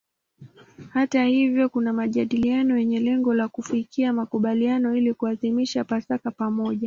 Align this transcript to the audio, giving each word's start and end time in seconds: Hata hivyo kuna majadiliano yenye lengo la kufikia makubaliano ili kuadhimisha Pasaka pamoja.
Hata 0.89 1.23
hivyo 1.25 1.69
kuna 1.69 1.93
majadiliano 1.93 2.77
yenye 2.77 2.99
lengo 2.99 3.33
la 3.33 3.47
kufikia 3.47 4.13
makubaliano 4.13 4.95
ili 4.95 5.13
kuadhimisha 5.13 5.83
Pasaka 5.83 6.31
pamoja. 6.31 6.79